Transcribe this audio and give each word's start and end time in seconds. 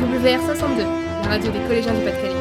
WR62, 0.00 0.78
la 0.78 1.28
radio 1.28 1.52
des 1.52 1.58
collégiens 1.60 1.92
du 1.92 2.02
Pas-de-Calais. 2.02 2.34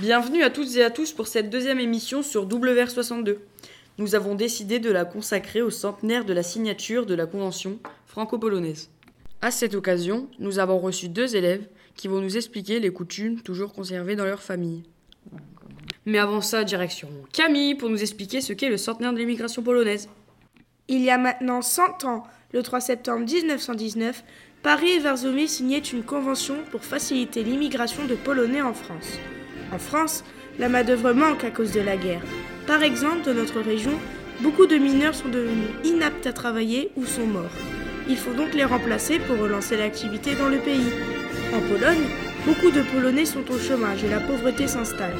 Bienvenue 0.00 0.42
à 0.42 0.48
toutes 0.48 0.74
et 0.74 0.82
à 0.82 0.88
tous 0.88 1.12
pour 1.12 1.26
cette 1.26 1.50
deuxième 1.50 1.80
émission 1.80 2.22
sur 2.22 2.48
WR62. 2.48 3.36
Nous 3.98 4.14
avons 4.14 4.34
décidé 4.34 4.78
de 4.78 4.90
la 4.90 5.04
consacrer 5.04 5.60
au 5.60 5.68
centenaire 5.68 6.24
de 6.24 6.32
la 6.32 6.42
signature 6.42 7.04
de 7.04 7.14
la 7.14 7.26
Convention 7.26 7.78
franco-polonaise. 8.06 8.88
À 9.42 9.50
cette 9.50 9.74
occasion, 9.74 10.26
nous 10.38 10.58
avons 10.58 10.78
reçu 10.78 11.10
deux 11.10 11.36
élèves 11.36 11.68
qui 11.94 12.08
vont 12.08 12.22
nous 12.22 12.38
expliquer 12.38 12.80
les 12.80 12.90
coutumes 12.90 13.42
toujours 13.42 13.74
conservées 13.74 14.16
dans 14.16 14.24
leur 14.24 14.40
famille. 14.40 14.82
Mais 16.06 16.18
avant 16.18 16.40
ça, 16.40 16.64
direction 16.64 17.10
Camille 17.34 17.74
pour 17.74 17.90
nous 17.90 18.00
expliquer 18.00 18.40
ce 18.40 18.54
qu'est 18.54 18.70
le 18.70 18.78
centenaire 18.78 19.12
de 19.12 19.18
l'immigration 19.18 19.62
polonaise. 19.62 20.08
Il 20.88 21.02
y 21.02 21.10
a 21.10 21.18
maintenant 21.18 21.60
100 21.60 22.04
ans, 22.04 22.24
le 22.54 22.62
3 22.62 22.80
septembre 22.80 23.26
1919, 23.26 24.24
Paris 24.62 24.92
et 24.92 25.00
Varsovie 25.00 25.48
signaient 25.48 25.78
une 25.78 26.02
convention 26.02 26.56
pour 26.70 26.82
faciliter 26.82 27.44
l'immigration 27.44 28.06
de 28.06 28.14
Polonais 28.14 28.62
en 28.62 28.72
France. 28.72 29.18
En 29.70 29.78
France, 29.78 30.24
la 30.58 30.70
main-d'œuvre 30.70 31.12
manque 31.12 31.44
à 31.44 31.50
cause 31.50 31.72
de 31.72 31.80
la 31.80 31.98
guerre. 31.98 32.22
Par 32.66 32.82
exemple, 32.82 33.26
dans 33.26 33.34
notre 33.34 33.60
région, 33.60 33.92
beaucoup 34.40 34.66
de 34.66 34.76
mineurs 34.76 35.14
sont 35.14 35.28
devenus 35.28 35.68
inaptes 35.84 36.26
à 36.26 36.32
travailler 36.32 36.90
ou 36.96 37.04
sont 37.04 37.26
morts. 37.26 37.52
Il 38.08 38.16
faut 38.16 38.32
donc 38.32 38.54
les 38.54 38.64
remplacer 38.64 39.18
pour 39.18 39.38
relancer 39.38 39.76
l'activité 39.76 40.34
dans 40.34 40.48
le 40.48 40.58
pays. 40.58 40.90
En 41.54 41.60
Pologne, 41.60 42.08
beaucoup 42.46 42.70
de 42.70 42.80
Polonais 42.80 43.26
sont 43.26 43.44
au 43.50 43.58
chômage 43.58 44.02
et 44.04 44.08
la 44.08 44.20
pauvreté 44.20 44.66
s'installe. 44.66 45.16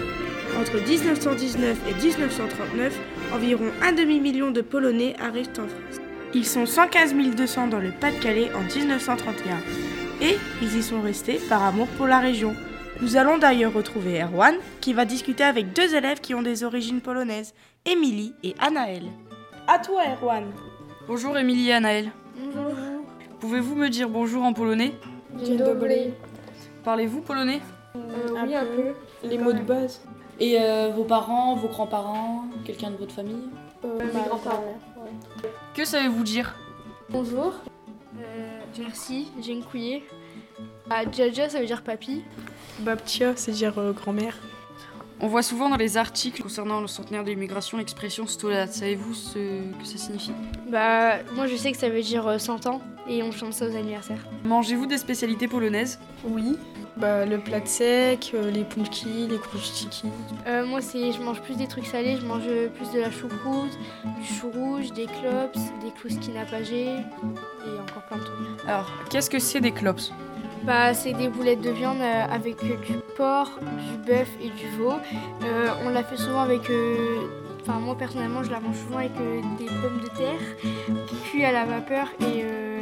Entre 0.59 0.83
1919 0.83 1.77
et 1.91 2.07
1939, 2.07 2.99
environ 3.35 3.67
un 3.83 3.93
demi-million 3.93 4.51
de 4.51 4.63
Polonais 4.63 5.15
arrivent 5.21 5.51
en 5.59 5.69
France. 5.69 6.08
Ils 6.35 6.47
sont 6.47 6.67
115 6.67 7.15
200 7.15 7.69
dans 7.69 7.79
le 7.79 7.91
Pas-de-Calais 7.91 8.51
en 8.55 8.61
1931. 8.61 9.57
Et 10.21 10.37
ils 10.61 10.77
y 10.77 10.83
sont 10.83 11.01
restés 11.01 11.41
par 11.49 11.65
amour 11.65 11.87
pour 11.97 12.07
la 12.07 12.19
région. 12.19 12.55
Nous 13.01 13.17
allons 13.17 13.39
d'ailleurs 13.39 13.73
retrouver 13.73 14.21
Erwan, 14.21 14.55
qui 14.81 14.93
va 14.93 15.05
discuter 15.07 15.45
avec 15.45 15.73
deux 15.73 15.95
élèves 15.95 16.21
qui 16.21 16.35
ont 16.35 16.43
des 16.43 16.65
origines 16.65 17.01
polonaises, 17.01 17.55
Émilie 17.87 18.35
et 18.43 18.55
Anaël. 18.59 19.05
À 19.67 19.79
toi, 19.79 20.03
Erwan. 20.21 20.45
Bonjour 21.07 21.39
Émilie 21.39 21.71
et 21.71 21.75
Anaël. 21.75 22.11
Bonjour. 22.37 22.75
Pouvez-vous 23.41 23.77
me 23.77 23.89
dire 23.89 24.09
bonjour 24.11 24.43
en 24.43 24.53
polonais? 24.53 24.93
Dzień 25.37 25.57
dobry. 25.57 26.13
Parlez-vous 26.85 27.21
polonais? 27.21 27.61
Euh, 27.97 28.45
oui, 28.45 28.55
un 28.55 28.65
peu. 28.65 28.95
Les 29.29 29.39
mots 29.39 29.53
de 29.53 29.61
base. 29.61 30.03
Et 30.41 30.59
euh, 30.61 30.91
vos 30.95 31.05
parents, 31.05 31.55
vos 31.55 31.69
grands-parents, 31.69 32.47
quelqu'un 32.65 32.91
de 32.91 32.97
votre 32.97 33.15
famille? 33.15 33.49
Euh, 33.85 33.99
mes 33.99 34.29
grands-parents. 34.29 34.79
Que 35.75 35.85
savez-vous 35.85 36.25
dire? 36.25 36.55
Bonjour. 37.11 37.55
Euh, 38.21 38.61
merci, 38.79 39.29
dziękuję. 39.41 40.01
Ah, 40.91 41.03
Jaja, 41.11 41.49
ça 41.49 41.61
veut 41.61 41.67
dire 41.67 41.83
papy. 41.83 42.25
Babtia, 42.81 43.35
c'est 43.37 43.53
dire 43.53 43.79
euh, 43.79 43.93
grand-mère. 43.93 44.37
On 45.21 45.27
voit 45.27 45.43
souvent 45.43 45.69
dans 45.69 45.77
les 45.77 45.97
articles 45.97 46.43
concernant 46.43 46.81
le 46.81 46.87
centenaire 46.87 47.25
de 47.25 47.31
l'immigration 47.31 47.77
l'expression 47.79 48.27
stolat. 48.27 48.67
Savez-vous 48.69 49.15
ce 49.15 49.39
que 49.79 49.85
ça 49.85 49.99
signifie? 49.99 50.33
Bah, 50.71 51.23
moi 51.35 51.47
je 51.47 51.57
sais 51.57 51.73
que 51.73 51.79
ça 51.79 51.89
veut 51.89 52.03
dire 52.03 52.27
euh, 52.27 52.39
100 52.39 52.67
ans 52.67 52.81
et 53.09 53.23
on 53.23 53.33
chante 53.33 53.53
ça 53.55 53.67
aux 53.67 53.77
anniversaires. 53.77 54.25
Mangez-vous 54.45 54.87
des 54.87 54.99
spécialités 54.99 55.49
polonaises? 55.49 55.99
Oui. 56.25 56.59
Bah, 56.97 57.25
le 57.25 57.39
plat 57.39 57.61
de 57.61 57.69
sec, 57.69 58.33
euh, 58.35 58.51
les 58.51 58.65
punki, 58.65 59.29
les 59.29 59.39
kruszczyki. 59.39 60.09
Euh, 60.49 60.67
moi, 60.67 60.81
c'est, 60.81 61.13
je 61.13 61.21
mange 61.21 61.41
plus 61.43 61.55
des 61.57 61.69
trucs 61.69 61.87
salés, 61.87 62.17
je 62.21 62.27
mange 62.27 62.43
plus 62.75 62.91
de 62.93 63.01
la 63.01 63.11
choucroute, 63.11 63.79
du 64.21 64.27
chou 64.27 64.51
rouge, 64.51 64.93
des 64.93 65.07
clops, 65.07 65.61
des 65.81 65.93
klouski 66.01 66.31
napagés 66.33 66.97
et 66.97 67.81
encore 67.81 68.03
plein 68.09 68.17
de 68.19 68.25
trucs. 68.25 68.69
Alors, 68.69 68.91
qu'est-ce 69.11 69.31
que 69.31 69.39
c'est 69.39 69.61
des 69.61 69.71
clops? 69.71 70.13
Bah, 70.65 70.93
c'est 70.93 71.13
des 71.13 71.29
boulettes 71.29 71.61
de 71.61 71.71
viande 71.71 72.01
euh, 72.01 72.25
avec 72.33 72.57
euh, 72.65 72.77
du 72.85 72.95
porc, 73.17 73.61
du 73.63 73.97
bœuf 74.05 74.29
et 74.43 74.49
du 74.49 74.69
veau. 74.77 74.95
Euh, 75.45 75.69
on 75.85 75.91
la 75.91 76.03
fait 76.03 76.17
souvent 76.17 76.41
avec. 76.41 76.69
euh, 76.69 76.97
Enfin, 77.71 77.81
moi 77.81 77.99
personnellement, 77.99 78.43
je 78.43 78.51
la 78.51 78.61
mange 78.61 78.77
souvent 78.77 78.97
avec 78.97 79.13
euh, 79.21 79.43
des 79.59 79.67
pommes 79.67 80.01
de 80.01 80.09
terre 80.17 80.41
cuits 81.25 81.45
à 81.45 81.53
la 81.53 81.67
vapeur 81.67 82.07
et 82.21 82.43
euh, 82.43 82.81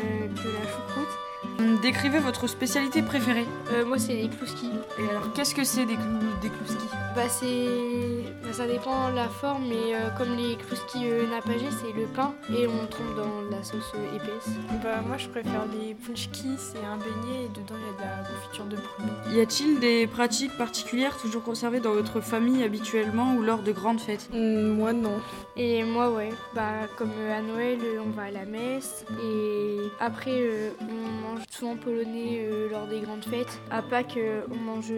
Décrivez 1.87 2.19
votre 2.19 2.49
spécialité 2.49 3.01
préférée. 3.01 3.47
Euh, 3.73 3.85
moi, 3.85 3.97
c'est 3.97 4.15
les 4.15 4.29
klouski. 4.29 4.71
Et 4.99 5.09
alors, 5.09 5.33
qu'est-ce 5.35 5.55
que 5.55 5.63
c'est 5.63 5.87
des, 5.87 5.95
clou- 5.95 6.41
des 6.43 6.49
klouski 6.49 6.85
Bah, 7.15 7.29
c'est. 7.29 8.25
bah, 8.43 8.53
ça 8.53 8.67
dépend 8.67 9.09
de 9.13 9.15
la 9.15 9.29
forme, 9.29 9.63
mais 9.69 9.95
euh, 9.95 10.09
comme 10.19 10.35
les 10.37 10.57
klouski 10.57 11.09
euh, 11.09 11.29
napagés, 11.31 11.69
c'est 11.71 11.93
le 11.97 12.07
pain 12.09 12.35
et 12.51 12.67
on 12.67 12.87
trempe 12.89 13.15
dans 13.17 13.57
la 13.57 13.63
sauce 13.63 13.93
euh, 13.95 14.17
épaisse. 14.17 14.49
Bah 14.83 15.01
moi 15.07 15.17
je 15.17 15.29
préfère 15.29 15.65
les 15.81 15.95
punchki, 15.95 16.49
c'est 16.59 16.79
un 16.85 16.97
beignet 16.97 17.45
et 17.45 17.49
dedans 17.49 17.77
il 17.79 17.87
y 17.87 17.91
a 17.91 17.97
de 17.97 18.23
la 18.25 18.29
confiture 18.29 18.65
de 18.65 18.77
prune. 18.77 19.37
Y 19.37 19.41
a-t-il 19.41 19.79
des 19.79 20.07
pratiques 20.09 20.57
particulières 20.59 21.17
toujours 21.19 21.43
conservées 21.45 21.81
dans 21.81 21.93
votre 21.93 22.21
famille 22.21 22.63
habituellement 22.65 23.35
ou 23.37 23.43
lors 23.43 23.63
de 23.63 23.71
grandes 23.73 24.01
fêtes? 24.01 24.29
Moi 24.33 24.93
non. 24.93 25.21
Et 25.57 25.85
moi, 25.85 26.11
ouais, 26.11 26.31
bah, 26.55 26.73
comme 26.97 27.11
euh, 27.19 27.39
à 27.39 27.43
Noël, 27.43 27.79
euh, 27.83 28.01
on 28.07 28.11
va 28.11 28.25
à 28.25 28.31
la 28.31 28.45
messe 28.45 29.05
et 29.23 29.79
après, 30.01 30.39
euh, 30.41 30.71
on 30.81 31.06
mange 31.37 31.45
souvent 31.51 31.77
polonais 31.77 32.41
euh, 32.41 32.69
lors 32.71 32.87
des 32.87 33.01
grandes 33.01 33.25
fêtes. 33.25 33.61
À 33.71 33.83
Pâques, 33.83 34.17
euh, 34.17 34.43
on 34.51 34.57
mange, 34.57 34.93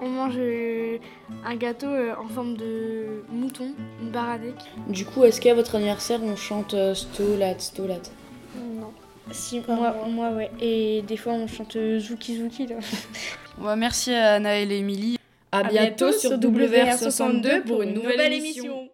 on 0.00 0.08
mange 0.08 0.34
euh, 0.36 0.98
un 1.44 1.56
gâteau 1.56 1.86
euh, 1.86 2.14
en 2.16 2.28
forme 2.28 2.56
de 2.56 3.22
mouton, 3.30 3.72
une 4.02 4.10
baranek. 4.10 4.54
Du 4.88 5.04
coup, 5.04 5.24
est-ce 5.24 5.40
qu'à 5.40 5.54
votre 5.54 5.74
anniversaire 5.76 6.20
on 6.22 6.36
chante 6.36 6.74
euh, 6.74 6.94
Stolat, 6.94 7.58
Stolat 7.58 8.02
Non. 8.56 8.92
Si, 9.30 9.62
moi, 9.68 9.94
moi, 10.08 10.30
ouais. 10.30 10.50
Et 10.60 11.02
des 11.02 11.16
fois, 11.16 11.32
on 11.34 11.46
chante 11.46 11.76
euh, 11.76 11.98
Zouki 11.98 12.38
Zouki, 12.38 12.66
là. 12.66 12.76
Merci 13.76 14.14
à 14.14 14.34
Anaël 14.34 14.70
et 14.72 14.78
Émilie. 14.78 15.18
À 15.52 15.64
bientôt 15.64 16.12
sur 16.12 16.32
WR62 16.32 17.62
pour 17.62 17.82
une 17.82 17.94
nouvelle 17.94 18.32
émission. 18.32 18.88